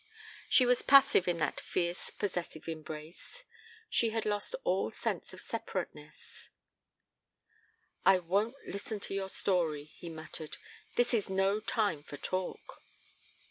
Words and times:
She 0.49 0.65
was 0.65 0.81
passive 0.81 1.27
in 1.27 1.37
that 1.37 1.59
fierce 1.59 2.09
possessive 2.09 2.67
embrace. 2.67 3.43
She 3.87 4.09
had 4.09 4.25
lost 4.25 4.55
all 4.63 4.89
sense 4.89 5.31
of 5.31 5.39
separateness. 5.41 6.49
"I 8.03 8.17
won't 8.17 8.55
listen 8.65 8.99
to 9.01 9.13
your 9.13 9.29
story," 9.29 9.83
he 9.83 10.09
muttered. 10.09 10.57
"This 10.95 11.13
is 11.13 11.29
no 11.29 11.59
time 11.59 12.01
for 12.01 12.17
talk." 12.17 12.81